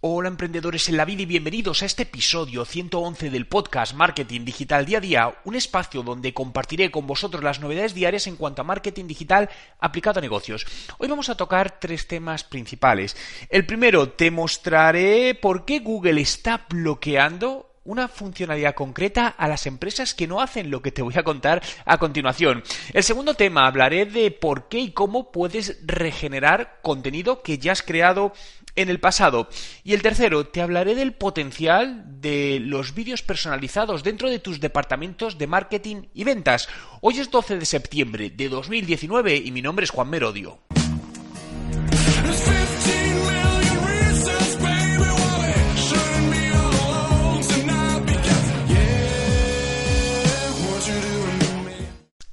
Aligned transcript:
Hola 0.00 0.28
emprendedores 0.28 0.88
en 0.88 0.96
la 0.96 1.04
vida 1.04 1.22
y 1.22 1.26
bienvenidos 1.26 1.82
a 1.82 1.86
este 1.86 2.04
episodio 2.04 2.64
111 2.64 3.30
del 3.30 3.48
podcast 3.48 3.94
Marketing 3.94 4.44
Digital 4.44 4.86
Día 4.86 4.98
a 4.98 5.00
Día, 5.00 5.38
un 5.44 5.56
espacio 5.56 6.04
donde 6.04 6.32
compartiré 6.32 6.92
con 6.92 7.08
vosotros 7.08 7.42
las 7.42 7.58
novedades 7.58 7.94
diarias 7.94 8.28
en 8.28 8.36
cuanto 8.36 8.62
a 8.62 8.64
marketing 8.64 9.08
digital 9.08 9.50
aplicado 9.80 10.20
a 10.20 10.22
negocios. 10.22 10.64
Hoy 10.98 11.08
vamos 11.08 11.30
a 11.30 11.36
tocar 11.36 11.80
tres 11.80 12.06
temas 12.06 12.44
principales. 12.44 13.16
El 13.50 13.66
primero, 13.66 14.10
te 14.10 14.30
mostraré 14.30 15.34
por 15.34 15.64
qué 15.64 15.80
Google 15.80 16.20
está 16.20 16.64
bloqueando 16.70 17.68
una 17.88 18.06
funcionalidad 18.06 18.74
concreta 18.74 19.28
a 19.28 19.48
las 19.48 19.66
empresas 19.66 20.12
que 20.12 20.26
no 20.26 20.42
hacen 20.42 20.70
lo 20.70 20.82
que 20.82 20.92
te 20.92 21.00
voy 21.00 21.14
a 21.16 21.22
contar 21.22 21.62
a 21.86 21.96
continuación. 21.96 22.62
El 22.92 23.02
segundo 23.02 23.32
tema, 23.32 23.66
hablaré 23.66 24.04
de 24.04 24.30
por 24.30 24.68
qué 24.68 24.78
y 24.78 24.92
cómo 24.92 25.32
puedes 25.32 25.80
regenerar 25.86 26.80
contenido 26.82 27.42
que 27.42 27.56
ya 27.56 27.72
has 27.72 27.82
creado 27.82 28.34
en 28.78 28.88
el 28.88 29.00
pasado. 29.00 29.48
Y 29.82 29.92
el 29.92 30.02
tercero, 30.02 30.46
te 30.46 30.62
hablaré 30.62 30.94
del 30.94 31.12
potencial 31.12 32.04
de 32.20 32.60
los 32.60 32.94
vídeos 32.94 33.22
personalizados 33.22 34.04
dentro 34.04 34.30
de 34.30 34.38
tus 34.38 34.60
departamentos 34.60 35.36
de 35.36 35.48
marketing 35.48 36.04
y 36.14 36.22
ventas. 36.22 36.68
Hoy 37.00 37.18
es 37.18 37.30
12 37.30 37.58
de 37.58 37.66
septiembre 37.66 38.30
de 38.30 38.48
2019 38.48 39.36
y 39.36 39.50
mi 39.50 39.62
nombre 39.62 39.84
es 39.84 39.90
Juan 39.90 40.08
Merodio. 40.08 40.60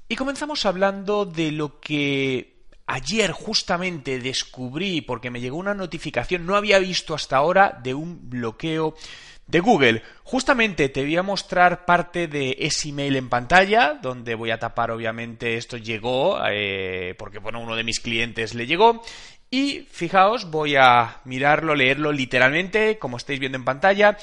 Y 0.07 0.15
comenzamos 0.15 0.65
hablando 0.67 1.25
de 1.25 1.51
lo 1.51 1.79
que 1.79 2.54
ayer 2.87 3.31
justamente 3.31 4.19
descubrí, 4.19 5.01
porque 5.01 5.31
me 5.31 5.41
llegó 5.41 5.57
una 5.57 5.73
notificación, 5.73 6.45
no 6.45 6.55
había 6.55 6.79
visto 6.79 7.13
hasta 7.13 7.37
ahora, 7.37 7.79
de 7.83 7.93
un 7.93 8.29
bloqueo 8.29 8.95
de 9.47 9.59
Google. 9.59 10.01
Justamente 10.23 10.89
te 10.89 11.03
voy 11.03 11.17
a 11.17 11.23
mostrar 11.23 11.85
parte 11.85 12.27
de 12.27 12.55
ese 12.59 12.89
email 12.89 13.15
en 13.15 13.29
pantalla, 13.29 13.99
donde 14.01 14.35
voy 14.35 14.51
a 14.51 14.59
tapar 14.59 14.91
obviamente 14.91 15.55
esto 15.57 15.77
llegó, 15.77 16.39
eh, 16.49 17.15
porque 17.17 17.39
bueno, 17.39 17.61
uno 17.61 17.75
de 17.75 17.83
mis 17.83 17.99
clientes 17.99 18.53
le 18.53 18.67
llegó. 18.67 19.03
Y 19.51 19.87
fijaos, 19.91 20.49
voy 20.49 20.75
a 20.75 21.21
mirarlo, 21.25 21.75
leerlo 21.75 22.11
literalmente, 22.11 22.97
como 22.97 23.17
estáis 23.17 23.39
viendo 23.39 23.57
en 23.57 23.65
pantalla. 23.65 24.17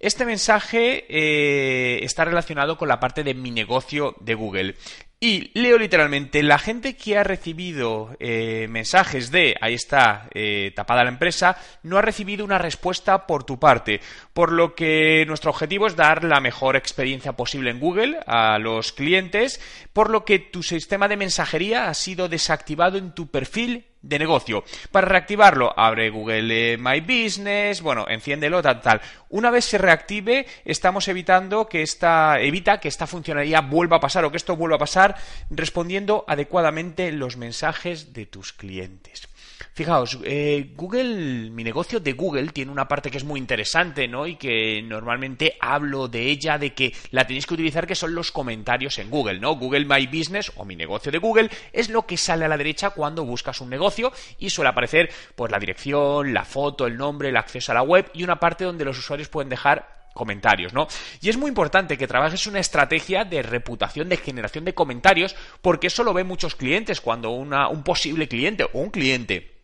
Este 0.00 0.24
mensaje 0.24 1.06
eh, 1.08 2.04
está 2.04 2.24
relacionado 2.24 2.78
con 2.78 2.86
la 2.86 3.00
parte 3.00 3.24
de 3.24 3.34
mi 3.34 3.50
negocio 3.50 4.14
de 4.20 4.34
Google. 4.34 4.76
Y 5.20 5.50
leo 5.58 5.78
literalmente, 5.78 6.44
la 6.44 6.60
gente 6.60 6.94
que 6.94 7.18
ha 7.18 7.24
recibido 7.24 8.16
eh, 8.20 8.68
mensajes 8.70 9.32
de, 9.32 9.56
ahí 9.60 9.74
está, 9.74 10.28
eh, 10.32 10.70
tapada 10.76 11.02
la 11.02 11.10
empresa, 11.10 11.58
no 11.82 11.98
ha 11.98 12.02
recibido 12.02 12.44
una 12.44 12.58
respuesta 12.58 13.26
por 13.26 13.42
tu 13.42 13.58
parte. 13.58 14.00
Por 14.32 14.52
lo 14.52 14.76
que 14.76 15.24
nuestro 15.26 15.50
objetivo 15.50 15.88
es 15.88 15.96
dar 15.96 16.22
la 16.22 16.38
mejor 16.38 16.76
experiencia 16.76 17.32
posible 17.32 17.70
en 17.70 17.80
Google 17.80 18.20
a 18.28 18.60
los 18.60 18.92
clientes, 18.92 19.60
por 19.92 20.08
lo 20.08 20.24
que 20.24 20.38
tu 20.38 20.62
sistema 20.62 21.08
de 21.08 21.16
mensajería 21.16 21.88
ha 21.88 21.94
sido 21.94 22.28
desactivado 22.28 22.96
en 22.96 23.12
tu 23.12 23.26
perfil 23.26 23.86
de 24.02 24.18
negocio. 24.18 24.64
Para 24.92 25.08
reactivarlo, 25.08 25.72
abre 25.78 26.10
Google 26.10 26.78
My 26.78 27.00
Business, 27.00 27.82
bueno, 27.82 28.06
enciéndelo, 28.08 28.62
tal, 28.62 28.80
tal. 28.80 29.00
Una 29.28 29.50
vez 29.50 29.64
se 29.64 29.78
reactive, 29.78 30.46
estamos 30.64 31.08
evitando 31.08 31.68
que 31.68 31.82
esta, 31.82 32.40
evita 32.40 32.80
que 32.80 32.88
esta 32.88 33.06
funcionalidad 33.06 33.64
vuelva 33.64 33.96
a 33.96 34.00
pasar 34.00 34.24
o 34.24 34.30
que 34.30 34.36
esto 34.36 34.56
vuelva 34.56 34.76
a 34.76 34.80
pasar 34.80 35.16
respondiendo 35.50 36.24
adecuadamente 36.28 37.12
los 37.12 37.36
mensajes 37.36 38.12
de 38.12 38.26
tus 38.26 38.52
clientes. 38.52 39.28
Fijaos, 39.74 40.18
eh, 40.24 40.72
Google, 40.76 41.50
mi 41.50 41.64
negocio 41.64 42.00
de 42.00 42.12
Google 42.12 42.48
tiene 42.48 42.70
una 42.70 42.88
parte 42.88 43.10
que 43.10 43.18
es 43.18 43.24
muy 43.24 43.40
interesante, 43.40 44.08
¿no? 44.08 44.26
Y 44.26 44.36
que 44.36 44.82
normalmente 44.82 45.56
hablo 45.60 46.08
de 46.08 46.26
ella, 46.26 46.58
de 46.58 46.74
que 46.74 46.94
la 47.10 47.26
tenéis 47.26 47.46
que 47.46 47.54
utilizar, 47.54 47.86
que 47.86 47.94
son 47.94 48.14
los 48.14 48.32
comentarios 48.32 48.98
en 48.98 49.10
Google, 49.10 49.40
¿no? 49.40 49.56
Google 49.56 49.84
My 49.84 50.06
Business 50.06 50.52
o 50.56 50.64
mi 50.64 50.76
negocio 50.76 51.12
de 51.12 51.18
Google 51.18 51.50
es 51.72 51.88
lo 51.88 52.06
que 52.06 52.16
sale 52.16 52.44
a 52.44 52.48
la 52.48 52.56
derecha 52.56 52.90
cuando 52.90 53.24
buscas 53.24 53.60
un 53.60 53.70
negocio 53.70 54.12
y 54.38 54.50
suele 54.50 54.70
aparecer, 54.70 55.10
pues, 55.34 55.50
la 55.50 55.58
dirección, 55.58 56.32
la 56.32 56.44
foto, 56.44 56.86
el 56.86 56.96
nombre, 56.96 57.28
el 57.28 57.36
acceso 57.36 57.72
a 57.72 57.76
la 57.76 57.82
web 57.82 58.10
y 58.14 58.24
una 58.24 58.40
parte 58.40 58.64
donde 58.64 58.84
los 58.84 58.98
usuarios 58.98 59.28
pueden 59.28 59.48
dejar 59.48 59.97
comentarios, 60.18 60.74
¿no? 60.74 60.86
Y 61.22 61.30
es 61.30 61.38
muy 61.38 61.48
importante 61.48 61.96
que 61.96 62.06
trabajes 62.06 62.46
una 62.46 62.60
estrategia 62.60 63.24
de 63.24 63.42
reputación, 63.42 64.10
de 64.10 64.18
generación 64.18 64.66
de 64.66 64.74
comentarios, 64.74 65.34
porque 65.62 65.86
eso 65.86 66.04
lo 66.04 66.12
ven 66.12 66.26
muchos 66.26 66.54
clientes 66.54 67.00
cuando 67.00 67.30
una, 67.30 67.68
un 67.68 67.82
posible 67.82 68.28
cliente 68.28 68.64
o 68.64 68.70
un 68.80 68.90
cliente 68.90 69.54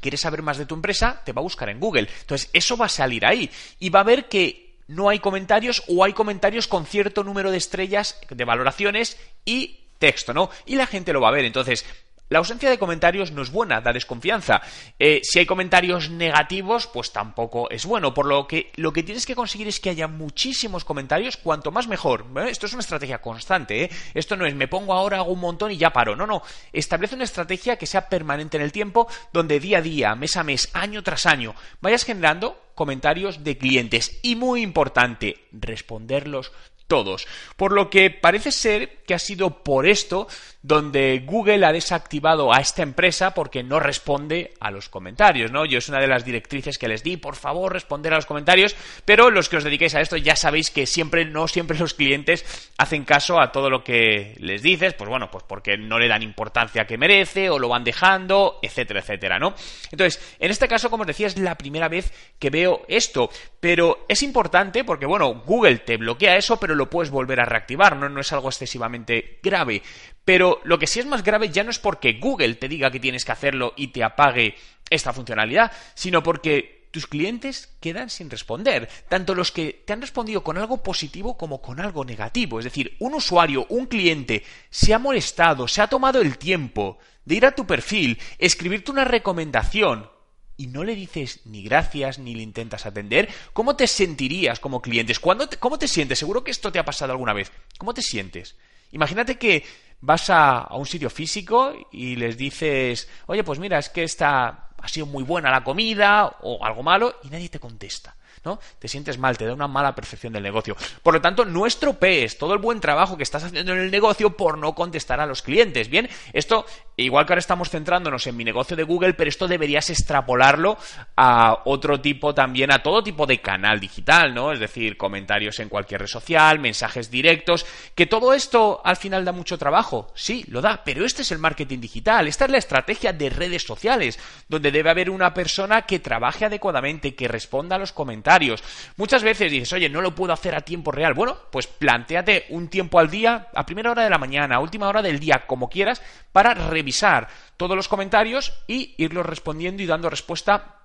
quieres 0.00 0.22
saber 0.22 0.42
más 0.42 0.58
de 0.58 0.66
tu 0.66 0.74
empresa, 0.74 1.20
te 1.24 1.32
va 1.32 1.40
a 1.40 1.42
buscar 1.42 1.68
en 1.68 1.78
Google. 1.78 2.08
Entonces, 2.22 2.50
eso 2.52 2.76
va 2.76 2.86
a 2.86 2.88
salir 2.88 3.24
ahí 3.26 3.50
y 3.78 3.90
va 3.90 4.00
a 4.00 4.04
ver 4.04 4.28
que 4.28 4.78
no 4.88 5.08
hay 5.08 5.20
comentarios 5.20 5.84
o 5.88 6.02
hay 6.04 6.12
comentarios 6.12 6.66
con 6.66 6.86
cierto 6.86 7.22
número 7.22 7.50
de 7.50 7.58
estrellas, 7.58 8.18
de 8.28 8.44
valoraciones 8.44 9.18
y 9.44 9.80
texto, 9.98 10.32
¿no? 10.32 10.50
Y 10.66 10.76
la 10.76 10.86
gente 10.86 11.12
lo 11.12 11.20
va 11.20 11.28
a 11.28 11.32
ver. 11.32 11.44
Entonces, 11.44 11.84
la 12.30 12.38
ausencia 12.38 12.70
de 12.70 12.78
comentarios 12.78 13.32
no 13.32 13.42
es 13.42 13.50
buena, 13.50 13.80
da 13.80 13.92
desconfianza. 13.92 14.62
Eh, 15.00 15.20
si 15.24 15.40
hay 15.40 15.46
comentarios 15.46 16.10
negativos, 16.10 16.86
pues 16.86 17.12
tampoco 17.12 17.68
es 17.70 17.84
bueno. 17.84 18.14
Por 18.14 18.26
lo 18.26 18.46
que 18.46 18.70
lo 18.76 18.92
que 18.92 19.02
tienes 19.02 19.26
que 19.26 19.34
conseguir 19.34 19.66
es 19.66 19.80
que 19.80 19.90
haya 19.90 20.06
muchísimos 20.06 20.84
comentarios, 20.84 21.36
cuanto 21.36 21.72
más 21.72 21.88
mejor. 21.88 22.26
Esto 22.48 22.66
es 22.66 22.72
una 22.72 22.82
estrategia 22.82 23.20
constante. 23.20 23.82
¿eh? 23.82 23.90
Esto 24.14 24.36
no 24.36 24.46
es 24.46 24.54
me 24.54 24.68
pongo 24.68 24.94
ahora, 24.94 25.18
hago 25.18 25.32
un 25.32 25.40
montón 25.40 25.72
y 25.72 25.76
ya 25.76 25.92
paro. 25.92 26.14
No, 26.14 26.24
no. 26.24 26.42
Establece 26.72 27.16
una 27.16 27.24
estrategia 27.24 27.76
que 27.76 27.86
sea 27.86 28.08
permanente 28.08 28.56
en 28.56 28.62
el 28.62 28.70
tiempo, 28.70 29.08
donde 29.32 29.58
día 29.58 29.78
a 29.78 29.82
día, 29.82 30.14
mes 30.14 30.36
a 30.36 30.44
mes, 30.44 30.70
año 30.72 31.02
tras 31.02 31.26
año, 31.26 31.56
vayas 31.80 32.04
generando 32.04 32.70
comentarios 32.76 33.42
de 33.42 33.58
clientes. 33.58 34.20
Y 34.22 34.36
muy 34.36 34.62
importante, 34.62 35.48
responderlos 35.50 36.52
todos. 36.90 37.26
Por 37.56 37.72
lo 37.72 37.88
que 37.88 38.10
parece 38.10 38.50
ser 38.52 38.98
que 39.06 39.14
ha 39.14 39.18
sido 39.18 39.62
por 39.62 39.86
esto 39.86 40.26
donde 40.62 41.22
Google 41.24 41.64
ha 41.64 41.72
desactivado 41.72 42.52
a 42.52 42.60
esta 42.60 42.82
empresa 42.82 43.32
porque 43.32 43.62
no 43.62 43.80
responde 43.80 44.52
a 44.60 44.70
los 44.70 44.88
comentarios, 44.88 45.50
¿no? 45.50 45.64
Yo 45.64 45.78
es 45.78 45.88
una 45.88 46.00
de 46.00 46.06
las 46.06 46.24
directrices 46.24 46.76
que 46.76 46.88
les 46.88 47.02
di, 47.02 47.16
por 47.16 47.36
favor, 47.36 47.72
responder 47.72 48.12
a 48.12 48.16
los 48.16 48.26
comentarios, 48.26 48.76
pero 49.04 49.30
los 49.30 49.48
que 49.48 49.56
os 49.56 49.64
dediquéis 49.64 49.94
a 49.94 50.00
esto 50.00 50.16
ya 50.18 50.36
sabéis 50.36 50.70
que 50.70 50.86
siempre, 50.86 51.24
no 51.24 51.48
siempre 51.48 51.78
los 51.78 51.94
clientes 51.94 52.70
hacen 52.76 53.04
caso 53.04 53.40
a 53.40 53.52
todo 53.52 53.70
lo 53.70 53.82
que 53.82 54.34
les 54.38 54.62
dices, 54.62 54.94
pues 54.94 55.08
bueno, 55.08 55.30
pues 55.30 55.44
porque 55.44 55.78
no 55.78 55.98
le 55.98 56.08
dan 56.08 56.22
importancia 56.22 56.86
que 56.86 56.98
merece 56.98 57.48
o 57.48 57.58
lo 57.58 57.68
van 57.68 57.84
dejando, 57.84 58.58
etcétera, 58.62 59.00
etcétera, 59.00 59.38
¿no? 59.38 59.54
Entonces, 59.90 60.36
en 60.38 60.50
este 60.50 60.68
caso, 60.68 60.90
como 60.90 61.02
os 61.02 61.06
decía, 61.06 61.26
es 61.26 61.38
la 61.38 61.56
primera 61.56 61.88
vez 61.88 62.12
que 62.38 62.50
veo 62.50 62.82
esto, 62.88 63.30
pero 63.60 64.04
es 64.08 64.22
importante 64.22 64.84
porque, 64.84 65.06
bueno, 65.06 65.42
Google 65.46 65.78
te 65.78 65.96
bloquea 65.96 66.36
eso, 66.36 66.60
pero 66.60 66.74
lo 66.74 66.90
puedes 66.90 67.10
volver 67.10 67.40
a 67.40 67.46
reactivar, 67.46 67.96
no, 67.96 68.08
no 68.08 68.20
es 68.20 68.32
algo 68.32 68.48
excesivamente 68.48 69.38
grave. 69.42 69.82
Pero 70.24 70.60
lo 70.64 70.78
que 70.78 70.86
sí 70.86 71.00
es 71.00 71.06
más 71.06 71.24
grave 71.24 71.48
ya 71.48 71.64
no 71.64 71.70
es 71.70 71.78
porque 71.78 72.14
Google 72.14 72.54
te 72.54 72.68
diga 72.68 72.90
que 72.90 73.00
tienes 73.00 73.24
que 73.24 73.32
hacerlo 73.32 73.72
y 73.76 73.88
te 73.88 74.04
apague 74.04 74.54
esta 74.88 75.12
funcionalidad, 75.12 75.72
sino 75.94 76.22
porque 76.22 76.80
tus 76.90 77.06
clientes 77.06 77.76
quedan 77.80 78.10
sin 78.10 78.30
responder, 78.30 78.88
tanto 79.08 79.34
los 79.34 79.52
que 79.52 79.84
te 79.86 79.92
han 79.92 80.00
respondido 80.00 80.42
con 80.42 80.58
algo 80.58 80.82
positivo 80.82 81.36
como 81.36 81.62
con 81.62 81.80
algo 81.80 82.04
negativo. 82.04 82.58
Es 82.58 82.64
decir, 82.64 82.96
un 82.98 83.14
usuario, 83.14 83.66
un 83.68 83.86
cliente, 83.86 84.44
se 84.70 84.92
ha 84.92 84.98
molestado, 84.98 85.68
se 85.68 85.82
ha 85.82 85.86
tomado 85.86 86.20
el 86.20 86.36
tiempo 86.36 86.98
de 87.24 87.36
ir 87.36 87.46
a 87.46 87.54
tu 87.54 87.66
perfil, 87.66 88.18
escribirte 88.38 88.90
una 88.90 89.04
recomendación 89.04 90.10
y 90.56 90.66
no 90.66 90.84
le 90.84 90.94
dices 90.94 91.40
ni 91.46 91.62
gracias 91.62 92.18
ni 92.18 92.34
le 92.34 92.42
intentas 92.42 92.84
atender, 92.84 93.30
¿cómo 93.52 93.76
te 93.76 93.86
sentirías 93.86 94.60
como 94.60 94.82
clientes? 94.82 95.18
¿Cómo 95.20 95.78
te 95.78 95.88
sientes? 95.88 96.18
Seguro 96.18 96.44
que 96.44 96.50
esto 96.50 96.70
te 96.70 96.78
ha 96.78 96.84
pasado 96.84 97.12
alguna 97.12 97.32
vez. 97.32 97.50
¿Cómo 97.78 97.94
te 97.94 98.02
sientes? 98.02 98.56
Imagínate 98.92 99.38
que 99.38 99.64
vas 100.00 100.30
a, 100.30 100.68
un 100.72 100.86
sitio 100.86 101.10
físico 101.10 101.72
y 101.92 102.16
les 102.16 102.36
dices, 102.36 103.08
oye, 103.26 103.44
pues 103.44 103.58
mira, 103.58 103.78
es 103.78 103.88
que 103.88 104.02
esta 104.02 104.68
ha 104.78 104.88
sido 104.88 105.06
muy 105.06 105.24
buena 105.24 105.50
la 105.50 105.62
comida 105.62 106.36
o 106.40 106.64
algo 106.64 106.82
malo 106.82 107.16
y 107.22 107.28
nadie 107.28 107.48
te 107.48 107.60
contesta. 107.60 108.14
¿no? 108.44 108.58
Te 108.78 108.88
sientes 108.88 109.18
mal, 109.18 109.36
te 109.36 109.44
da 109.44 109.52
una 109.52 109.68
mala 109.68 109.94
percepción 109.94 110.32
del 110.32 110.42
negocio. 110.42 110.76
Por 111.02 111.14
lo 111.14 111.20
tanto, 111.20 111.44
no 111.44 111.66
estropees 111.66 112.38
todo 112.38 112.54
el 112.54 112.58
buen 112.58 112.80
trabajo 112.80 113.16
que 113.16 113.22
estás 113.22 113.44
haciendo 113.44 113.72
en 113.72 113.80
el 113.80 113.90
negocio 113.90 114.36
por 114.36 114.56
no 114.56 114.74
contestar 114.74 115.20
a 115.20 115.26
los 115.26 115.42
clientes. 115.42 115.90
Bien, 115.90 116.08
esto, 116.32 116.64
igual 117.00 117.26
que 117.26 117.32
ahora 117.32 117.40
estamos 117.40 117.70
centrándonos 117.70 118.26
en 118.26 118.36
mi 118.36 118.44
negocio 118.44 118.76
de 118.76 118.82
Google, 118.82 119.14
pero 119.14 119.28
esto 119.28 119.48
deberías 119.48 119.90
extrapolarlo 119.90 120.78
a 121.16 121.62
otro 121.64 122.00
tipo 122.00 122.34
también, 122.34 122.72
a 122.72 122.82
todo 122.82 123.02
tipo 123.02 123.26
de 123.26 123.40
canal 123.40 123.80
digital, 123.80 124.34
¿no? 124.34 124.52
Es 124.52 124.60
decir, 124.60 124.96
comentarios 124.96 125.58
en 125.60 125.68
cualquier 125.68 126.02
red 126.02 126.06
social, 126.06 126.58
mensajes 126.58 127.10
directos, 127.10 127.66
que 127.94 128.06
todo 128.06 128.34
esto 128.34 128.80
al 128.84 128.96
final 128.96 129.24
da 129.24 129.32
mucho 129.32 129.58
trabajo. 129.58 130.12
Sí, 130.14 130.44
lo 130.48 130.60
da, 130.60 130.82
pero 130.84 131.04
este 131.04 131.22
es 131.22 131.32
el 131.32 131.38
marketing 131.38 131.80
digital, 131.80 132.28
esta 132.28 132.44
es 132.44 132.50
la 132.50 132.58
estrategia 132.58 133.12
de 133.12 133.30
redes 133.30 133.62
sociales, 133.62 134.18
donde 134.48 134.70
debe 134.70 134.90
haber 134.90 135.10
una 135.10 135.34
persona 135.34 135.82
que 135.82 135.98
trabaje 135.98 136.44
adecuadamente, 136.44 137.14
que 137.14 137.28
responda 137.28 137.76
a 137.76 137.78
los 137.78 137.92
comentarios. 137.92 138.62
Muchas 138.96 139.22
veces 139.22 139.50
dices, 139.50 139.72
oye, 139.72 139.88
no 139.88 140.00
lo 140.00 140.14
puedo 140.14 140.32
hacer 140.32 140.54
a 140.54 140.60
tiempo 140.60 140.92
real. 140.92 141.14
Bueno, 141.14 141.36
pues 141.50 141.66
planteate 141.66 142.46
un 142.50 142.68
tiempo 142.68 142.98
al 142.98 143.10
día, 143.10 143.48
a 143.54 143.66
primera 143.66 143.90
hora 143.90 144.04
de 144.04 144.10
la 144.10 144.18
mañana, 144.18 144.56
a 144.56 144.60
última 144.60 144.88
hora 144.88 145.02
del 145.02 145.18
día, 145.18 145.44
como 145.46 145.68
quieras, 145.68 146.02
para 146.32 146.54
revisar 146.90 147.28
todos 147.56 147.76
los 147.76 147.88
comentarios 147.88 148.52
y 148.66 148.94
irlos 148.98 149.24
respondiendo 149.24 149.82
y 149.82 149.86
dando 149.86 150.10
respuesta 150.10 150.76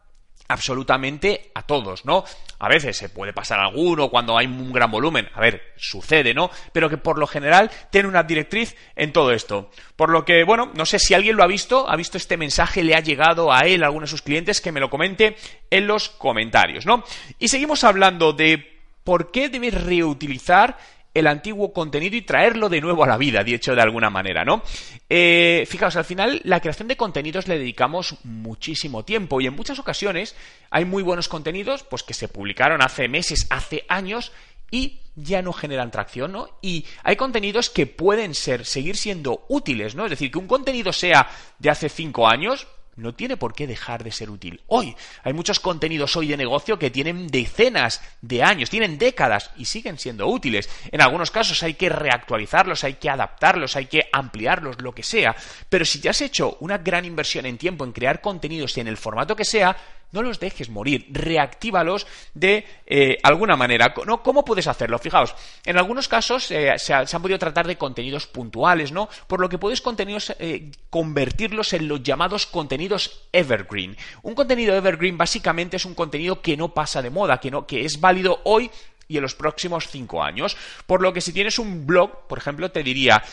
absolutamente 0.47 1.49
a 1.55 1.63
todos, 1.63 2.05
¿no? 2.05 2.23
A 2.59 2.69
veces 2.69 2.95
se 2.95 3.09
puede 3.09 3.33
pasar 3.33 3.59
alguno 3.59 4.09
cuando 4.09 4.37
hay 4.37 4.45
un 4.45 4.71
gran 4.71 4.91
volumen, 4.91 5.27
a 5.33 5.39
ver, 5.39 5.73
sucede, 5.77 6.35
¿no? 6.35 6.51
Pero 6.71 6.87
que 6.87 6.97
por 6.97 7.17
lo 7.17 7.25
general 7.25 7.71
tiene 7.89 8.07
una 8.07 8.21
directriz 8.21 8.75
en 8.95 9.11
todo 9.11 9.31
esto. 9.31 9.71
Por 9.95 10.11
lo 10.11 10.23
que, 10.23 10.43
bueno, 10.43 10.71
no 10.75 10.85
sé 10.85 10.99
si 10.99 11.15
alguien 11.15 11.35
lo 11.35 11.43
ha 11.43 11.47
visto, 11.47 11.89
ha 11.89 11.95
visto 11.95 12.17
este 12.17 12.37
mensaje, 12.37 12.83
le 12.83 12.93
ha 12.93 12.99
llegado 12.99 13.51
a 13.51 13.61
él, 13.61 13.81
a 13.81 13.87
alguno 13.87 14.05
de 14.05 14.11
sus 14.11 14.21
clientes, 14.21 14.61
que 14.61 14.71
me 14.71 14.79
lo 14.79 14.91
comente 14.91 15.35
en 15.71 15.87
los 15.87 16.09
comentarios, 16.09 16.85
¿no? 16.85 17.03
Y 17.39 17.47
seguimos 17.47 17.83
hablando 17.83 18.31
de 18.33 18.75
por 19.03 19.31
qué 19.31 19.49
debes 19.49 19.83
reutilizar 19.83 20.77
el 21.15 21.27
antiguo 21.27 21.73
contenido 21.73 22.15
y 22.15 22.21
traerlo 22.21 22.69
de 22.69 22.81
nuevo 22.81 23.03
a 23.03 23.07
la 23.07 23.17
vida, 23.17 23.43
dicho 23.43 23.73
de 23.73 23.81
alguna 23.81 24.09
manera, 24.11 24.45
¿no? 24.45 24.61
Eh, 25.09 25.65
fijaos, 25.67 25.95
al 25.95 26.05
final 26.05 26.41
la 26.43 26.59
creación 26.59 26.87
de 26.87 26.97
contenidos 26.97 27.47
le 27.47 27.57
dedicamos 27.57 28.17
muchísimo 28.23 29.03
tiempo 29.03 29.41
y 29.41 29.47
en 29.47 29.55
muchas 29.55 29.79
ocasiones 29.79 30.35
hay 30.69 30.85
muy 30.85 31.01
buenos 31.01 31.29
contenidos 31.29 31.83
pues 31.83 32.03
que 32.03 32.13
se 32.13 32.27
publicaron 32.27 32.83
hace 32.83 33.07
meses, 33.07 33.47
hace 33.49 33.85
años 33.87 34.33
y 34.69 34.99
ya 35.15 35.41
no 35.41 35.53
generan 35.53 35.89
tracción, 35.89 36.33
¿no? 36.33 36.49
Y 36.61 36.85
hay 37.03 37.15
contenidos 37.15 37.69
que 37.69 37.87
pueden 37.87 38.35
ser, 38.35 38.65
seguir 38.65 38.97
siendo 38.97 39.45
útiles, 39.47 39.95
¿no? 39.95 40.03
Es 40.03 40.09
decir, 40.09 40.29
que 40.29 40.37
un 40.37 40.47
contenido 40.47 40.91
sea 40.91 41.29
de 41.59 41.69
hace 41.69 41.87
cinco 41.87 42.27
años, 42.27 42.67
no 42.95 43.13
tiene 43.13 43.37
por 43.37 43.53
qué 43.53 43.67
dejar 43.67 44.03
de 44.03 44.11
ser 44.11 44.29
útil. 44.29 44.61
Hoy 44.67 44.95
hay 45.23 45.33
muchos 45.33 45.59
contenidos 45.59 46.15
hoy 46.15 46.27
de 46.27 46.37
negocio 46.37 46.79
que 46.79 46.91
tienen 46.91 47.27
decenas 47.27 48.01
de 48.21 48.43
años, 48.43 48.69
tienen 48.69 48.97
décadas 48.97 49.51
y 49.57 49.65
siguen 49.65 49.97
siendo 49.97 50.27
útiles. 50.27 50.69
En 50.91 51.01
algunos 51.01 51.31
casos 51.31 51.61
hay 51.63 51.73
que 51.73 51.89
reactualizarlos, 51.89 52.83
hay 52.83 52.95
que 52.95 53.09
adaptarlos, 53.09 53.75
hay 53.75 53.87
que 53.87 54.07
ampliarlos, 54.11 54.81
lo 54.81 54.93
que 54.93 55.03
sea. 55.03 55.35
Pero 55.69 55.85
si 55.85 55.99
ya 55.99 56.11
has 56.11 56.21
hecho 56.21 56.57
una 56.59 56.77
gran 56.77 57.05
inversión 57.05 57.45
en 57.45 57.57
tiempo 57.57 57.83
en 57.83 57.91
crear 57.91 58.21
contenidos 58.21 58.77
en 58.77 58.87
el 58.87 58.97
formato 58.97 59.35
que 59.35 59.45
sea, 59.45 59.75
no 60.11 60.21
los 60.21 60.39
dejes 60.39 60.69
morir, 60.69 61.07
reactívalos 61.11 62.07
de 62.33 62.65
eh, 62.85 63.17
alguna 63.23 63.55
manera. 63.55 63.93
¿no? 64.05 64.23
¿Cómo 64.23 64.45
puedes 64.45 64.67
hacerlo? 64.67 64.97
Fijaos, 64.97 65.35
en 65.65 65.77
algunos 65.77 66.07
casos 66.07 66.49
eh, 66.51 66.73
se, 66.77 66.93
han 66.93 67.21
podido 67.21 67.37
tratar 67.37 67.67
de 67.67 67.77
contenidos 67.77 68.25
puntuales, 68.27 68.91
¿no? 68.91 69.09
Por 69.27 69.41
lo 69.41 69.49
que 69.49 69.57
puedes 69.57 69.81
contenidos, 69.81 70.33
eh, 70.39 70.71
convertirlos 70.89 71.73
en 71.73 71.87
los 71.87 72.01
llamados 72.01 72.45
contenidos 72.45 73.27
evergreen. 73.31 73.97
Un 74.23 74.35
contenido 74.35 74.75
evergreen 74.75 75.17
básicamente 75.17 75.77
es 75.77 75.85
un 75.85 75.95
contenido 75.95 76.41
que 76.41 76.57
no 76.57 76.73
pasa 76.73 77.01
de 77.01 77.09
moda, 77.09 77.39
que, 77.39 77.51
no, 77.51 77.67
que 77.67 77.85
es 77.85 77.99
válido 77.99 78.41
hoy 78.45 78.71
y 79.07 79.17
en 79.17 79.21
los 79.21 79.35
próximos 79.35 79.87
cinco 79.89 80.23
años. 80.23 80.57
Por 80.87 81.01
lo 81.01 81.13
que 81.13 81.21
si 81.21 81.31
tienes 81.31 81.59
un 81.59 81.85
blog, 81.85 82.27
por 82.27 82.39
ejemplo, 82.39 82.71
te 82.71 82.81
diría, 82.81 83.23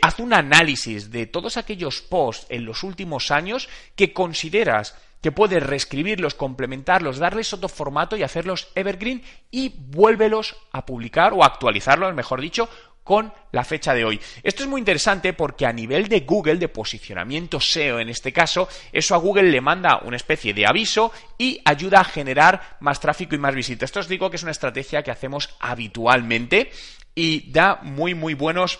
haz 0.00 0.18
un 0.18 0.32
análisis 0.32 1.10
de 1.10 1.26
todos 1.26 1.58
aquellos 1.58 2.00
posts 2.00 2.46
en 2.48 2.64
los 2.64 2.82
últimos 2.84 3.30
años 3.30 3.68
que 3.96 4.14
consideras 4.14 4.94
que 5.20 5.32
puedes 5.32 5.62
reescribirlos, 5.62 6.34
complementarlos, 6.34 7.18
darles 7.18 7.52
otro 7.52 7.68
formato 7.68 8.16
y 8.16 8.22
hacerlos 8.22 8.68
evergreen 8.74 9.22
y 9.50 9.74
vuélvelos 9.76 10.56
a 10.72 10.86
publicar 10.86 11.32
o 11.32 11.44
actualizarlos, 11.44 12.14
mejor 12.14 12.40
dicho, 12.40 12.68
con 13.04 13.32
la 13.50 13.64
fecha 13.64 13.94
de 13.94 14.04
hoy. 14.04 14.20
Esto 14.42 14.62
es 14.62 14.68
muy 14.68 14.78
interesante 14.78 15.32
porque 15.32 15.66
a 15.66 15.72
nivel 15.72 16.08
de 16.08 16.20
Google, 16.20 16.56
de 16.56 16.68
posicionamiento 16.68 17.58
SEO 17.58 17.98
en 17.98 18.08
este 18.08 18.32
caso, 18.32 18.68
eso 18.92 19.14
a 19.14 19.18
Google 19.18 19.50
le 19.50 19.60
manda 19.60 20.00
una 20.04 20.16
especie 20.16 20.54
de 20.54 20.66
aviso 20.66 21.12
y 21.36 21.60
ayuda 21.64 22.00
a 22.00 22.04
generar 22.04 22.76
más 22.80 23.00
tráfico 23.00 23.34
y 23.34 23.38
más 23.38 23.54
visitas. 23.54 23.88
Esto 23.88 24.00
os 24.00 24.08
digo 24.08 24.30
que 24.30 24.36
es 24.36 24.42
una 24.42 24.52
estrategia 24.52 25.02
que 25.02 25.10
hacemos 25.10 25.56
habitualmente 25.58 26.70
y 27.14 27.50
da 27.50 27.80
muy 27.82 28.14
muy 28.14 28.34
buenos 28.34 28.78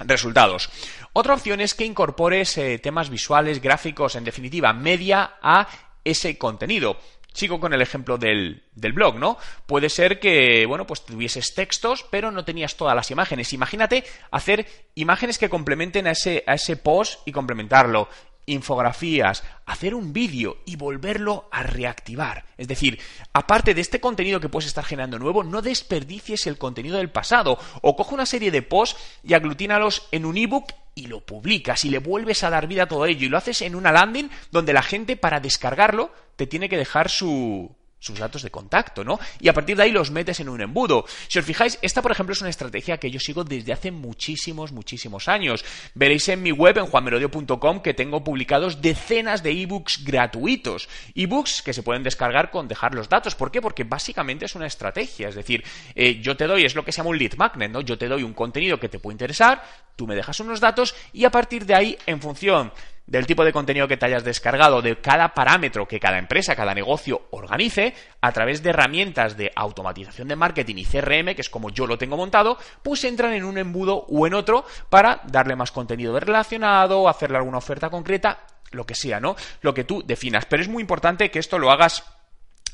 resultados. 0.00 0.70
Otra 1.12 1.34
opción 1.34 1.60
es 1.60 1.74
que 1.74 1.84
incorpores 1.84 2.58
eh, 2.58 2.78
temas 2.78 3.10
visuales, 3.10 3.62
gráficos, 3.62 4.16
en 4.16 4.24
definitiva, 4.24 4.72
media 4.72 5.34
a 5.42 5.68
ese 6.04 6.36
contenido. 6.38 6.98
Sigo 7.32 7.58
con 7.58 7.72
el 7.74 7.82
ejemplo 7.82 8.16
del, 8.16 8.62
del, 8.74 8.92
blog, 8.92 9.16
¿no? 9.16 9.38
Puede 9.66 9.88
ser 9.88 10.20
que, 10.20 10.66
bueno, 10.66 10.86
pues 10.86 11.04
tuvieses 11.04 11.52
textos, 11.52 12.06
pero 12.08 12.30
no 12.30 12.44
tenías 12.44 12.76
todas 12.76 12.94
las 12.94 13.10
imágenes. 13.10 13.52
Imagínate 13.52 14.04
hacer 14.30 14.66
imágenes 14.94 15.38
que 15.38 15.48
complementen 15.48 16.06
a 16.06 16.12
ese, 16.12 16.44
a 16.46 16.54
ese 16.54 16.76
post 16.76 17.26
y 17.26 17.32
complementarlo 17.32 18.08
infografías, 18.46 19.42
hacer 19.66 19.94
un 19.94 20.12
vídeo 20.12 20.58
y 20.64 20.76
volverlo 20.76 21.48
a 21.50 21.62
reactivar. 21.62 22.44
Es 22.56 22.68
decir, 22.68 22.98
aparte 23.32 23.74
de 23.74 23.80
este 23.80 24.00
contenido 24.00 24.40
que 24.40 24.48
puedes 24.48 24.68
estar 24.68 24.84
generando 24.84 25.18
nuevo, 25.18 25.44
no 25.44 25.62
desperdicies 25.62 26.46
el 26.46 26.58
contenido 26.58 26.98
del 26.98 27.10
pasado 27.10 27.58
o 27.82 27.96
coge 27.96 28.14
una 28.14 28.26
serie 28.26 28.50
de 28.50 28.62
posts 28.62 29.00
y 29.22 29.34
aglutínalos 29.34 30.08
en 30.12 30.24
un 30.24 30.36
ebook 30.36 30.72
y 30.94 31.06
lo 31.06 31.20
publicas 31.20 31.84
y 31.84 31.90
le 31.90 31.98
vuelves 31.98 32.44
a 32.44 32.50
dar 32.50 32.66
vida 32.66 32.84
a 32.84 32.88
todo 32.88 33.06
ello 33.06 33.26
y 33.26 33.28
lo 33.28 33.38
haces 33.38 33.62
en 33.62 33.74
una 33.74 33.92
landing 33.92 34.30
donde 34.52 34.72
la 34.72 34.82
gente 34.82 35.16
para 35.16 35.40
descargarlo 35.40 36.12
te 36.36 36.46
tiene 36.46 36.68
que 36.68 36.76
dejar 36.76 37.10
su, 37.10 37.74
sus 38.04 38.18
datos 38.18 38.42
de 38.42 38.50
contacto, 38.50 39.02
¿no? 39.02 39.18
Y 39.40 39.48
a 39.48 39.54
partir 39.54 39.76
de 39.76 39.84
ahí 39.84 39.90
los 39.90 40.10
metes 40.10 40.38
en 40.40 40.50
un 40.50 40.60
embudo. 40.60 41.06
Si 41.28 41.38
os 41.38 41.44
fijáis, 41.44 41.78
esta, 41.80 42.02
por 42.02 42.12
ejemplo, 42.12 42.34
es 42.34 42.40
una 42.42 42.50
estrategia 42.50 42.98
que 42.98 43.10
yo 43.10 43.18
sigo 43.18 43.44
desde 43.44 43.72
hace 43.72 43.90
muchísimos, 43.90 44.72
muchísimos 44.72 45.26
años. 45.28 45.64
Veréis 45.94 46.28
en 46.28 46.42
mi 46.42 46.52
web, 46.52 46.76
en 46.76 46.86
juanmerodio.com, 46.86 47.80
que 47.80 47.94
tengo 47.94 48.22
publicados 48.22 48.82
decenas 48.82 49.42
de 49.42 49.52
ebooks 49.62 50.04
gratuitos. 50.04 50.88
Ebooks 51.14 51.62
que 51.62 51.72
se 51.72 51.82
pueden 51.82 52.02
descargar 52.02 52.50
con 52.50 52.68
dejar 52.68 52.94
los 52.94 53.08
datos. 53.08 53.34
¿Por 53.34 53.50
qué? 53.50 53.62
Porque 53.62 53.84
básicamente 53.84 54.44
es 54.44 54.54
una 54.54 54.66
estrategia. 54.66 55.28
Es 55.28 55.34
decir, 55.34 55.64
eh, 55.94 56.20
yo 56.20 56.36
te 56.36 56.46
doy, 56.46 56.64
es 56.64 56.74
lo 56.74 56.84
que 56.84 56.92
se 56.92 56.98
llama 56.98 57.10
un 57.10 57.18
lead 57.18 57.36
magnet, 57.36 57.70
¿no? 57.70 57.80
Yo 57.80 57.96
te 57.96 58.06
doy 58.06 58.22
un 58.22 58.34
contenido 58.34 58.78
que 58.78 58.90
te 58.90 58.98
puede 58.98 59.14
interesar, 59.14 59.64
tú 59.96 60.06
me 60.06 60.14
dejas 60.14 60.38
unos 60.40 60.60
datos 60.60 60.94
y 61.12 61.24
a 61.24 61.30
partir 61.30 61.64
de 61.64 61.74
ahí, 61.74 61.98
en 62.06 62.20
función 62.20 62.72
del 63.06 63.26
tipo 63.26 63.44
de 63.44 63.52
contenido 63.52 63.86
que 63.86 63.96
te 63.96 64.06
hayas 64.06 64.24
descargado, 64.24 64.80
de 64.80 65.00
cada 65.00 65.34
parámetro 65.34 65.86
que 65.86 66.00
cada 66.00 66.18
empresa, 66.18 66.56
cada 66.56 66.74
negocio 66.74 67.26
organice, 67.30 67.94
a 68.20 68.32
través 68.32 68.62
de 68.62 68.70
herramientas 68.70 69.36
de 69.36 69.52
automatización 69.54 70.28
de 70.28 70.36
marketing 70.36 70.76
y 70.76 70.84
CRM, 70.84 71.34
que 71.34 71.42
es 71.42 71.50
como 71.50 71.70
yo 71.70 71.86
lo 71.86 71.98
tengo 71.98 72.16
montado, 72.16 72.58
pues 72.82 73.04
entran 73.04 73.34
en 73.34 73.44
un 73.44 73.58
embudo 73.58 74.06
o 74.08 74.26
en 74.26 74.34
otro 74.34 74.64
para 74.88 75.20
darle 75.26 75.56
más 75.56 75.70
contenido 75.70 76.18
relacionado, 76.18 77.08
hacerle 77.08 77.36
alguna 77.36 77.58
oferta 77.58 77.90
concreta, 77.90 78.46
lo 78.70 78.86
que 78.86 78.94
sea, 78.94 79.20
¿no? 79.20 79.36
Lo 79.60 79.74
que 79.74 79.84
tú 79.84 80.02
definas. 80.04 80.46
Pero 80.46 80.62
es 80.62 80.68
muy 80.68 80.80
importante 80.80 81.30
que 81.30 81.38
esto 81.38 81.58
lo 81.58 81.70
hagas 81.70 82.04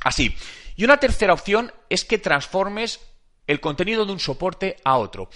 así. 0.05 0.35
Y 0.77 0.85
una 0.85 0.99
tercera 0.99 1.35
opción 1.35 1.73
es 1.89 2.05
que 2.05 2.19
transformes 2.19 3.01
el 3.47 3.61
contenido 3.61 4.07
de 4.07 4.13
un 4.13 4.21
soporte 4.21 4.77
a 4.85 4.97
otro. 4.97 5.29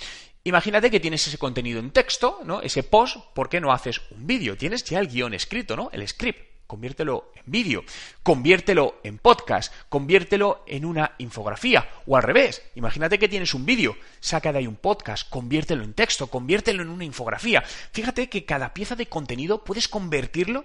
Imagínate 0.46 0.90
que 0.90 1.00
tienes 1.00 1.26
ese 1.26 1.38
contenido 1.38 1.80
en 1.80 1.90
texto, 1.90 2.40
¿no? 2.44 2.60
Ese 2.60 2.82
post, 2.82 3.16
¿por 3.34 3.48
qué 3.48 3.62
no 3.62 3.72
haces 3.72 4.02
un 4.10 4.26
vídeo? 4.26 4.58
Tienes 4.58 4.84
ya 4.84 5.00
el 5.00 5.08
guion 5.08 5.32
escrito, 5.32 5.74
¿no? 5.74 5.88
El 5.90 6.06
script. 6.06 6.54
Conviértelo 6.66 7.30
en 7.34 7.42
vídeo, 7.46 7.84
conviértelo 8.22 8.96
en 9.04 9.18
podcast, 9.18 9.72
conviértelo 9.90 10.64
en 10.66 10.86
una 10.86 11.12
infografía. 11.18 11.88
O 12.06 12.16
al 12.16 12.22
revés, 12.22 12.62
imagínate 12.74 13.18
que 13.18 13.28
tienes 13.28 13.52
un 13.52 13.66
vídeo, 13.66 13.96
saca 14.20 14.50
de 14.50 14.60
ahí 14.60 14.66
un 14.66 14.76
podcast, 14.76 15.28
conviértelo 15.28 15.84
en 15.84 15.92
texto, 15.92 16.26
conviértelo 16.26 16.82
en 16.82 16.88
una 16.88 17.04
infografía. 17.04 17.62
Fíjate 17.92 18.28
que 18.30 18.46
cada 18.46 18.72
pieza 18.72 18.96
de 18.96 19.06
contenido 19.06 19.62
puedes 19.62 19.88
convertirlo 19.88 20.64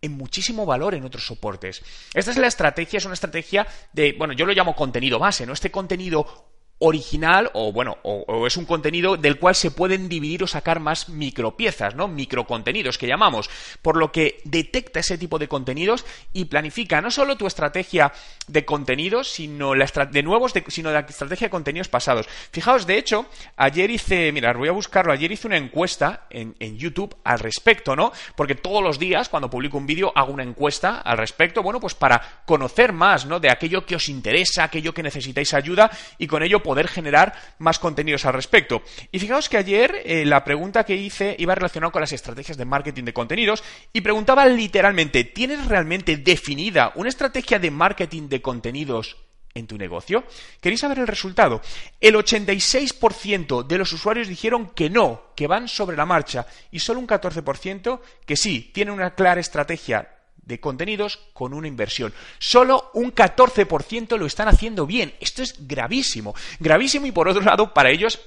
en 0.00 0.12
muchísimo 0.12 0.64
valor 0.64 0.94
en 0.94 1.04
otros 1.04 1.26
soportes. 1.26 1.82
Esta 2.14 2.30
es 2.30 2.38
la 2.38 2.46
estrategia, 2.46 2.96
es 2.96 3.04
una 3.04 3.14
estrategia 3.14 3.66
de, 3.92 4.12
bueno, 4.12 4.32
yo 4.32 4.46
lo 4.46 4.52
llamo 4.52 4.74
contenido 4.74 5.18
base, 5.18 5.44
¿no? 5.44 5.52
Este 5.52 5.70
contenido 5.70 6.50
original 6.80 7.50
o 7.52 7.72
bueno, 7.72 7.98
o, 8.02 8.46
es 8.46 8.56
un 8.56 8.64
contenido 8.64 9.16
del 9.16 9.38
cual 9.38 9.54
se 9.54 9.70
pueden 9.70 10.08
dividir 10.08 10.42
o 10.42 10.46
sacar 10.46 10.80
más 10.80 11.08
micropiezas, 11.08 11.94
¿no? 11.94 12.08
Microcontenidos 12.08 12.98
que 12.98 13.06
llamamos, 13.06 13.48
por 13.82 13.96
lo 13.96 14.10
que 14.12 14.40
detecta 14.44 15.00
ese 15.00 15.18
tipo 15.18 15.38
de 15.38 15.46
contenidos 15.46 16.04
y 16.32 16.46
planifica 16.46 17.00
no 17.00 17.10
solo 17.10 17.36
tu 17.36 17.46
estrategia 17.46 18.12
de 18.48 18.64
contenidos, 18.64 19.30
sino 19.30 19.74
la 19.74 19.86
de 20.10 20.22
nuevos, 20.22 20.52
sino 20.68 20.90
la 20.90 21.00
estrategia 21.00 21.46
de 21.46 21.50
contenidos 21.50 21.88
pasados. 21.88 22.26
Fijaos, 22.50 22.86
de 22.86 22.96
hecho, 22.96 23.26
ayer 23.56 23.90
hice, 23.90 24.32
mirad, 24.32 24.56
voy 24.56 24.68
a 24.68 24.72
buscarlo, 24.72 25.12
ayer 25.12 25.30
hice 25.30 25.46
una 25.46 25.58
encuesta 25.58 26.26
en, 26.30 26.56
en 26.60 26.78
YouTube 26.78 27.14
al 27.24 27.40
respecto, 27.40 27.94
¿no? 27.94 28.12
Porque 28.36 28.54
todos 28.54 28.82
los 28.82 28.98
días, 28.98 29.28
cuando 29.28 29.50
publico 29.50 29.76
un 29.76 29.86
vídeo, 29.86 30.12
hago 30.14 30.32
una 30.32 30.44
encuesta 30.44 31.00
al 31.00 31.18
respecto, 31.18 31.62
bueno, 31.62 31.78
pues 31.78 31.94
para 31.94 32.42
conocer 32.46 32.92
más, 32.92 33.26
¿no? 33.26 33.38
De 33.38 33.50
aquello 33.50 33.84
que 33.84 33.96
os 33.96 34.08
interesa, 34.08 34.64
aquello 34.64 34.94
que 34.94 35.02
necesitáis 35.02 35.52
ayuda 35.52 35.90
y 36.16 36.26
con 36.26 36.42
ello 36.42 36.62
poder 36.70 36.86
generar 36.86 37.34
más 37.58 37.80
contenidos 37.80 38.24
al 38.26 38.34
respecto. 38.34 38.80
Y 39.10 39.18
fijaos 39.18 39.48
que 39.48 39.56
ayer 39.56 40.02
eh, 40.04 40.24
la 40.24 40.44
pregunta 40.44 40.84
que 40.84 40.94
hice 40.94 41.34
iba 41.36 41.52
relacionada 41.52 41.90
con 41.90 42.00
las 42.00 42.12
estrategias 42.12 42.56
de 42.56 42.64
marketing 42.64 43.02
de 43.02 43.12
contenidos 43.12 43.64
y 43.92 44.02
preguntaba 44.02 44.46
literalmente, 44.46 45.24
¿tienes 45.24 45.66
realmente 45.66 46.16
definida 46.16 46.92
una 46.94 47.08
estrategia 47.08 47.58
de 47.58 47.72
marketing 47.72 48.28
de 48.28 48.40
contenidos 48.40 49.16
en 49.52 49.66
tu 49.66 49.76
negocio? 49.76 50.22
¿Queréis 50.60 50.78
saber 50.78 51.00
el 51.00 51.08
resultado? 51.08 51.60
El 52.00 52.14
86% 52.14 53.66
de 53.66 53.78
los 53.78 53.92
usuarios 53.92 54.28
dijeron 54.28 54.70
que 54.70 54.90
no, 54.90 55.32
que 55.34 55.48
van 55.48 55.66
sobre 55.66 55.96
la 55.96 56.06
marcha, 56.06 56.46
y 56.70 56.78
solo 56.78 57.00
un 57.00 57.08
14% 57.08 57.98
que 58.24 58.36
sí, 58.36 58.70
tienen 58.72 58.94
una 58.94 59.16
clara 59.16 59.40
estrategia 59.40 60.19
de 60.42 60.60
contenidos 60.60 61.20
con 61.32 61.54
una 61.54 61.68
inversión. 61.68 62.12
Solo 62.38 62.90
un 62.94 63.14
14% 63.14 64.18
lo 64.18 64.26
están 64.26 64.48
haciendo 64.48 64.86
bien. 64.86 65.14
Esto 65.20 65.42
es 65.42 65.66
gravísimo. 65.66 66.34
Gravísimo 66.58 67.06
y 67.06 67.12
por 67.12 67.28
otro 67.28 67.42
lado, 67.42 67.72
para 67.74 67.90
ellos 67.90 68.20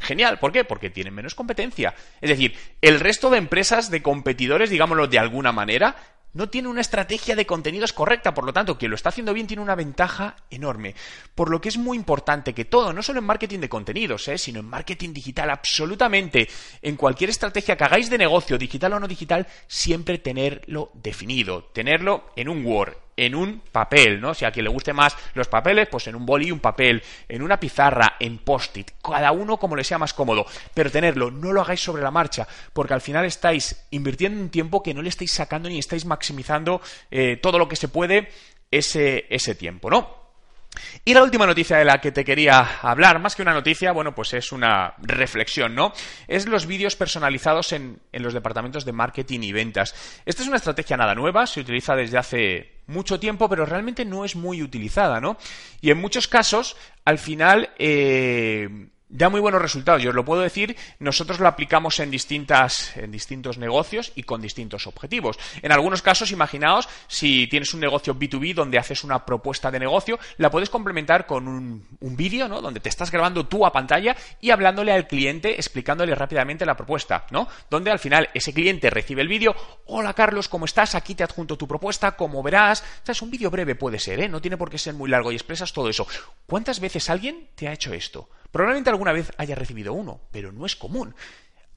Genial, 0.00 0.38
¿por 0.38 0.52
qué? 0.52 0.64
Porque 0.64 0.90
tienen 0.90 1.12
menos 1.12 1.34
competencia. 1.34 1.94
Es 2.20 2.30
decir, 2.30 2.54
el 2.80 3.00
resto 3.00 3.30
de 3.30 3.38
empresas, 3.38 3.90
de 3.90 4.00
competidores, 4.00 4.70
digámoslo 4.70 5.08
de 5.08 5.18
alguna 5.18 5.50
manera, 5.50 5.96
no 6.32 6.48
tiene 6.48 6.68
una 6.68 6.80
estrategia 6.80 7.34
de 7.34 7.46
contenidos 7.46 7.92
correcta, 7.92 8.34
por 8.34 8.44
lo 8.44 8.52
tanto, 8.52 8.78
quien 8.78 8.90
lo 8.90 8.94
está 8.94 9.08
haciendo 9.08 9.34
bien 9.34 9.46
tiene 9.46 9.62
una 9.62 9.74
ventaja 9.74 10.36
enorme. 10.50 10.94
Por 11.34 11.50
lo 11.50 11.60
que 11.60 11.68
es 11.68 11.78
muy 11.78 11.96
importante 11.96 12.54
que 12.54 12.64
todo, 12.64 12.92
no 12.92 13.02
solo 13.02 13.18
en 13.18 13.26
marketing 13.26 13.60
de 13.60 13.68
contenidos, 13.68 14.28
¿eh? 14.28 14.38
sino 14.38 14.60
en 14.60 14.66
marketing 14.66 15.12
digital, 15.12 15.50
absolutamente, 15.50 16.48
en 16.82 16.96
cualquier 16.96 17.30
estrategia 17.30 17.76
que 17.76 17.84
hagáis 17.84 18.10
de 18.10 18.18
negocio, 18.18 18.58
digital 18.58 18.92
o 18.92 19.00
no 19.00 19.08
digital, 19.08 19.46
siempre 19.66 20.18
tenerlo 20.18 20.90
definido, 20.94 21.64
tenerlo 21.72 22.30
en 22.36 22.48
un 22.48 22.64
Word, 22.64 23.07
en 23.18 23.34
un 23.34 23.60
papel, 23.72 24.20
¿no? 24.20 24.32
Si 24.32 24.44
a 24.44 24.50
quien 24.50 24.64
le 24.64 24.70
guste 24.70 24.92
más 24.92 25.16
los 25.34 25.48
papeles, 25.48 25.88
pues 25.90 26.06
en 26.06 26.14
un 26.14 26.24
boli 26.24 26.50
un 26.50 26.60
papel, 26.60 27.02
en 27.28 27.42
una 27.42 27.58
pizarra, 27.58 28.16
en 28.20 28.38
post-it, 28.38 28.92
cada 29.02 29.32
uno 29.32 29.58
como 29.58 29.76
le 29.76 29.84
sea 29.84 29.98
más 29.98 30.14
cómodo, 30.14 30.46
pero 30.72 30.90
tenerlo, 30.90 31.30
no 31.30 31.52
lo 31.52 31.60
hagáis 31.60 31.80
sobre 31.80 32.02
la 32.02 32.10
marcha, 32.10 32.46
porque 32.72 32.94
al 32.94 33.00
final 33.00 33.24
estáis 33.24 33.86
invirtiendo 33.90 34.40
un 34.40 34.50
tiempo 34.50 34.82
que 34.82 34.94
no 34.94 35.02
le 35.02 35.08
estáis 35.08 35.32
sacando 35.32 35.68
ni 35.68 35.78
estáis 35.78 36.04
maximizando 36.04 36.80
eh, 37.10 37.36
todo 37.36 37.58
lo 37.58 37.68
que 37.68 37.76
se 37.76 37.88
puede 37.88 38.30
ese, 38.70 39.26
ese 39.28 39.54
tiempo, 39.54 39.90
¿no? 39.90 40.27
Y 41.04 41.14
la 41.14 41.22
última 41.22 41.46
noticia 41.46 41.78
de 41.78 41.84
la 41.84 42.00
que 42.00 42.12
te 42.12 42.24
quería 42.24 42.80
hablar, 42.82 43.18
más 43.18 43.34
que 43.34 43.42
una 43.42 43.54
noticia, 43.54 43.92
bueno, 43.92 44.14
pues 44.14 44.34
es 44.34 44.52
una 44.52 44.94
reflexión, 44.98 45.74
¿no? 45.74 45.92
Es 46.26 46.46
los 46.46 46.66
vídeos 46.66 46.96
personalizados 46.96 47.72
en, 47.72 48.00
en, 48.12 48.22
los 48.22 48.34
departamentos 48.34 48.84
de 48.84 48.92
marketing 48.92 49.40
y 49.40 49.52
ventas. 49.52 49.94
Esta 50.26 50.42
es 50.42 50.48
una 50.48 50.56
estrategia 50.56 50.96
nada 50.96 51.14
nueva, 51.14 51.46
se 51.46 51.60
utiliza 51.60 51.96
desde 51.96 52.18
hace 52.18 52.78
mucho 52.86 53.20
tiempo, 53.20 53.48
pero 53.48 53.64
realmente 53.66 54.04
no 54.04 54.24
es 54.24 54.34
muy 54.34 54.62
utilizada, 54.62 55.20
¿no? 55.20 55.36
Y 55.80 55.90
en 55.90 56.00
muchos 56.00 56.26
casos, 56.26 56.76
al 57.04 57.18
final, 57.18 57.70
eh, 57.78 58.88
da 59.08 59.28
muy 59.28 59.40
buenos 59.40 59.62
resultados. 59.62 60.02
Yo 60.02 60.10
os 60.10 60.16
lo 60.16 60.24
puedo 60.24 60.42
decir, 60.42 60.76
nosotros 60.98 61.40
lo 61.40 61.48
aplicamos 61.48 61.98
en, 62.00 62.10
distintas, 62.10 62.96
en 62.96 63.10
distintos 63.10 63.58
negocios 63.58 64.12
y 64.14 64.22
con 64.22 64.42
distintos 64.42 64.86
objetivos. 64.86 65.38
En 65.62 65.72
algunos 65.72 66.02
casos, 66.02 66.30
imaginaos, 66.30 66.88
si 67.06 67.46
tienes 67.46 67.72
un 67.74 67.80
negocio 67.80 68.14
B2B 68.14 68.54
donde 68.54 68.78
haces 68.78 69.04
una 69.04 69.24
propuesta 69.24 69.70
de 69.70 69.78
negocio, 69.78 70.18
la 70.36 70.50
puedes 70.50 70.70
complementar 70.70 71.26
con 71.26 71.48
un, 71.48 71.86
un 72.00 72.16
vídeo, 72.16 72.48
¿no? 72.48 72.60
Donde 72.60 72.80
te 72.80 72.88
estás 72.88 73.10
grabando 73.10 73.46
tú 73.46 73.64
a 73.64 73.72
pantalla 73.72 74.16
y 74.40 74.50
hablándole 74.50 74.92
al 74.92 75.06
cliente, 75.06 75.54
explicándole 75.54 76.14
rápidamente 76.14 76.66
la 76.66 76.76
propuesta, 76.76 77.26
¿no? 77.30 77.48
Donde 77.70 77.90
al 77.90 77.98
final 77.98 78.28
ese 78.34 78.52
cliente 78.52 78.90
recibe 78.90 79.22
el 79.22 79.28
vídeo, 79.28 79.54
hola 79.86 80.12
Carlos, 80.14 80.48
¿cómo 80.48 80.66
estás? 80.66 80.94
Aquí 80.94 81.14
te 81.14 81.24
adjunto 81.24 81.56
tu 81.56 81.66
propuesta, 81.66 82.12
como 82.12 82.42
verás. 82.42 82.84
O 83.06 83.10
es 83.10 83.22
un 83.22 83.30
vídeo 83.30 83.50
breve 83.50 83.74
puede 83.74 83.98
ser, 83.98 84.20
¿eh? 84.20 84.28
No 84.28 84.40
tiene 84.40 84.56
por 84.56 84.70
qué 84.70 84.78
ser 84.78 84.94
muy 84.94 85.08
largo 85.08 85.32
y 85.32 85.34
expresas 85.34 85.72
todo 85.72 85.88
eso. 85.88 86.06
¿Cuántas 86.46 86.80
veces 86.80 87.08
alguien 87.08 87.48
te 87.54 87.68
ha 87.68 87.72
hecho 87.72 87.94
esto? 87.94 88.28
Probablemente 88.50 88.90
alguna 88.90 89.12
vez 89.12 89.32
haya 89.36 89.54
recibido 89.54 89.92
uno, 89.92 90.20
pero 90.30 90.52
no 90.52 90.66
es 90.66 90.76
común. 90.76 91.14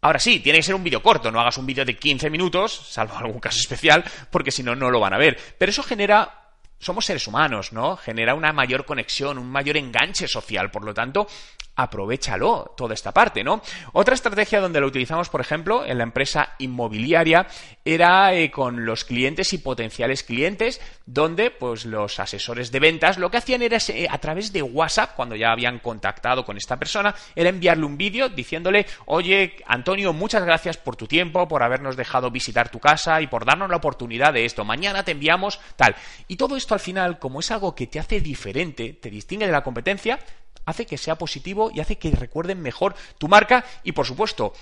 Ahora 0.01 0.19
sí, 0.19 0.39
tiene 0.39 0.59
que 0.59 0.63
ser 0.63 0.75
un 0.75 0.83
vídeo 0.83 1.03
corto, 1.03 1.31
no 1.31 1.39
hagas 1.39 1.57
un 1.57 1.65
vídeo 1.65 1.85
de 1.85 1.97
15 1.97 2.29
minutos, 2.29 2.87
salvo 2.89 3.17
algún 3.17 3.39
caso 3.39 3.59
especial, 3.59 4.03
porque 4.31 4.51
si 4.51 4.63
no, 4.63 4.75
no 4.75 4.89
lo 4.89 4.99
van 4.99 5.13
a 5.13 5.17
ver. 5.17 5.37
Pero 5.57 5.69
eso 5.69 5.83
genera 5.83 6.41
somos 6.81 7.05
seres 7.05 7.27
humanos, 7.27 7.71
¿no? 7.71 7.95
Genera 7.95 8.33
una 8.33 8.51
mayor 8.51 8.85
conexión, 8.85 9.37
un 9.37 9.49
mayor 9.49 9.77
enganche 9.77 10.27
social, 10.27 10.71
por 10.71 10.83
lo 10.83 10.93
tanto, 10.93 11.27
aprovechalo 11.75 12.73
toda 12.75 12.93
esta 12.93 13.13
parte, 13.13 13.43
¿no? 13.43 13.61
Otra 13.93 14.13
estrategia 14.13 14.59
donde 14.59 14.79
lo 14.79 14.87
utilizamos, 14.87 15.29
por 15.29 15.41
ejemplo, 15.41 15.85
en 15.85 15.97
la 15.97 16.03
empresa 16.03 16.55
inmobiliaria 16.59 17.47
era 17.85 18.33
eh, 18.33 18.51
con 18.51 18.85
los 18.85 19.05
clientes 19.05 19.53
y 19.53 19.57
potenciales 19.57 20.23
clientes, 20.23 20.81
donde 21.05 21.49
pues 21.49 21.85
los 21.85 22.19
asesores 22.19 22.71
de 22.71 22.79
ventas 22.79 23.17
lo 23.17 23.31
que 23.31 23.37
hacían 23.37 23.61
era 23.61 23.77
eh, 23.87 24.07
a 24.09 24.17
través 24.17 24.53
de 24.53 24.61
WhatsApp, 24.61 25.15
cuando 25.15 25.35
ya 25.35 25.51
habían 25.51 25.79
contactado 25.79 26.45
con 26.45 26.57
esta 26.57 26.77
persona, 26.77 27.15
era 27.35 27.49
enviarle 27.49 27.85
un 27.85 27.97
vídeo 27.97 28.29
diciéndole, 28.29 28.85
oye, 29.05 29.55
Antonio, 29.65 30.13
muchas 30.13 30.43
gracias 30.43 30.77
por 30.77 30.95
tu 30.95 31.07
tiempo, 31.07 31.47
por 31.47 31.63
habernos 31.63 31.95
dejado 31.95 32.31
visitar 32.31 32.69
tu 32.69 32.79
casa 32.79 33.21
y 33.21 33.27
por 33.27 33.45
darnos 33.45 33.69
la 33.69 33.77
oportunidad 33.77 34.33
de 34.33 34.45
esto. 34.45 34.65
Mañana 34.65 35.03
te 35.03 35.11
enviamos 35.11 35.59
tal. 35.75 35.95
Y 36.27 36.35
todo 36.35 36.55
esto 36.55 36.73
al 36.73 36.79
final, 36.79 37.19
como 37.19 37.39
es 37.39 37.51
algo 37.51 37.75
que 37.75 37.87
te 37.87 37.99
hace 37.99 38.21
diferente, 38.21 38.93
te 38.93 39.09
distingue 39.09 39.45
de 39.45 39.51
la 39.51 39.63
competencia, 39.63 40.19
hace 40.65 40.85
que 40.85 40.97
sea 40.97 41.17
positivo 41.17 41.71
y 41.73 41.79
hace 41.79 41.97
que 41.97 42.11
recuerden 42.11 42.61
mejor 42.61 42.95
tu 43.17 43.27
marca 43.27 43.65
y, 43.83 43.91
por 43.91 44.05
supuesto, 44.05 44.53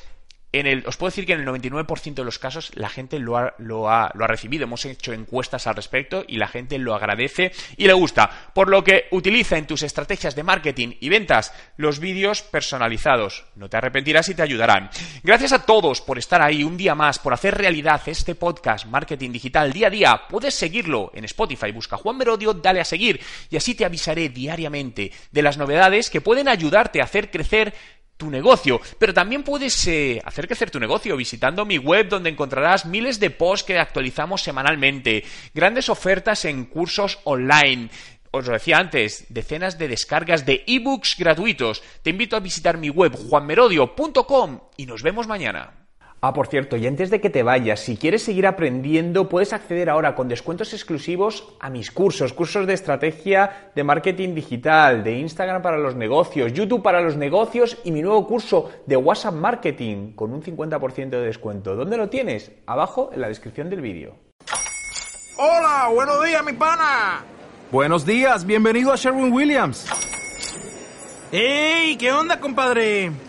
en 0.51 0.65
el, 0.65 0.83
os 0.87 0.97
puedo 0.97 1.09
decir 1.09 1.25
que 1.25 1.33
en 1.33 1.41
el 1.41 1.47
99% 1.47 2.15
de 2.15 2.23
los 2.23 2.39
casos 2.39 2.71
la 2.75 2.89
gente 2.89 3.19
lo 3.19 3.37
ha, 3.37 3.53
lo, 3.59 3.89
ha, 3.89 4.11
lo 4.15 4.23
ha, 4.23 4.27
recibido. 4.27 4.63
Hemos 4.63 4.83
hecho 4.85 5.13
encuestas 5.13 5.67
al 5.67 5.75
respecto 5.75 6.23
y 6.27 6.37
la 6.37 6.47
gente 6.47 6.79
lo 6.79 6.95
agradece 6.95 7.51
y 7.77 7.85
le 7.85 7.93
gusta. 7.93 8.29
Por 8.53 8.69
lo 8.69 8.83
que 8.83 9.05
utiliza 9.11 9.57
en 9.57 9.67
tus 9.67 9.83
estrategias 9.83 10.35
de 10.35 10.43
marketing 10.43 10.95
y 10.99 11.09
ventas 11.09 11.53
los 11.77 11.99
vídeos 11.99 12.41
personalizados. 12.41 13.45
No 13.55 13.69
te 13.69 13.77
arrepentirás 13.77 14.29
y 14.29 14.35
te 14.35 14.41
ayudarán. 14.41 14.89
Gracias 15.23 15.53
a 15.53 15.65
todos 15.65 16.01
por 16.01 16.17
estar 16.17 16.41
ahí 16.41 16.63
un 16.63 16.77
día 16.77 16.95
más, 16.95 17.19
por 17.19 17.33
hacer 17.33 17.55
realidad 17.55 18.01
este 18.07 18.33
podcast 18.33 18.87
Marketing 18.87 19.31
Digital 19.31 19.71
día 19.71 19.87
a 19.87 19.91
día. 19.91 20.21
Puedes 20.29 20.55
seguirlo 20.55 21.11
en 21.13 21.25
Spotify. 21.25 21.71
Busca 21.71 21.97
Juan 21.97 22.17
Merodio, 22.17 22.53
dale 22.53 22.81
a 22.81 22.85
seguir 22.85 23.19
y 23.51 23.57
así 23.57 23.75
te 23.75 23.85
avisaré 23.85 24.29
diariamente 24.29 25.11
de 25.31 25.41
las 25.43 25.57
novedades 25.57 26.09
que 26.09 26.21
pueden 26.21 26.47
ayudarte 26.47 27.01
a 27.01 27.03
hacer 27.03 27.29
crecer 27.29 27.73
tu 28.19 28.29
negocio. 28.29 28.79
Pero 28.99 29.13
también 29.13 29.43
puedes 29.43 29.87
eh, 29.87 30.21
hacer 30.25 30.45
crecer 30.45 30.69
tu 30.69 30.79
negocio 30.79 31.15
visitando 31.15 31.65
mi 31.65 31.77
web 31.79 32.09
donde 32.09 32.29
encontrarás 32.29 32.85
miles 32.85 33.19
de 33.19 33.31
posts 33.31 33.65
que 33.65 33.79
actualizamos 33.79 34.43
semanalmente, 34.43 35.23
grandes 35.55 35.89
ofertas 35.89 36.45
en 36.45 36.65
cursos 36.65 37.19
online. 37.23 37.89
Os 38.31 38.45
lo 38.45 38.53
decía 38.53 38.77
antes, 38.77 39.25
decenas 39.29 39.79
de 39.79 39.87
descargas 39.87 40.45
de 40.45 40.63
ebooks 40.67 41.15
gratuitos. 41.17 41.81
Te 42.03 42.11
invito 42.11 42.35
a 42.35 42.41
visitar 42.41 42.77
mi 42.77 42.89
web 42.89 43.15
juanmerodio.com 43.15 44.59
y 44.77 44.85
nos 44.85 45.01
vemos 45.01 45.25
mañana. 45.25 45.78
Ah, 46.21 46.33
por 46.33 46.47
cierto, 46.47 46.75
y 46.75 46.85
antes 46.85 47.09
de 47.09 47.21
que 47.21 47.29
te 47.29 47.43
vayas, 47.43 47.79
si 47.79 47.95
quieres 47.95 48.23
seguir 48.23 48.45
aprendiendo, 48.45 49.29
puedes 49.29 49.53
acceder 49.53 49.89
ahora 49.89 50.15
con 50.15 50.27
descuentos 50.27 50.73
exclusivos 50.73 51.47
a 51.61 51.69
mis 51.69 51.91
cursos, 51.91 52.33
cursos 52.33 52.67
de 52.67 52.73
estrategia 52.73 53.71
de 53.73 53.85
marketing 53.85 54.35
digital, 54.35 55.01
de 55.01 55.17
Instagram 55.17 55.61
para 55.61 55.77
los 55.77 55.95
negocios, 55.95 56.51
YouTube 56.51 56.83
para 56.83 56.99
los 56.99 57.15
negocios 57.15 57.77
y 57.85 57.93
mi 57.93 58.01
nuevo 58.01 58.27
curso 58.27 58.69
de 58.85 58.97
WhatsApp 58.97 59.33
Marketing 59.33 60.11
con 60.11 60.33
un 60.33 60.43
50% 60.43 61.09
de 61.09 61.21
descuento. 61.21 61.77
¿Dónde 61.77 61.95
lo 61.95 62.09
tienes? 62.09 62.51
Abajo 62.65 63.11
en 63.13 63.21
la 63.21 63.29
descripción 63.29 63.69
del 63.69 63.79
vídeo. 63.79 64.15
Hola, 65.37 65.89
buenos 65.93 66.21
días, 66.25 66.43
mi 66.43 66.51
pana. 66.51 67.23
Buenos 67.71 68.05
días, 68.05 68.45
bienvenido 68.45 68.91
a 68.91 68.97
Sherwin 68.97 69.31
Williams. 69.31 69.87
¡Ey! 71.31 71.95
¿Qué 71.95 72.11
onda, 72.11 72.41
compadre? 72.41 73.28